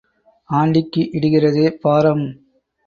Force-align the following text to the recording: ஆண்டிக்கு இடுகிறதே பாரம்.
ஆண்டிக்கு 0.49 1.01
இடுகிறதே 1.13 1.67
பாரம். 1.83 2.25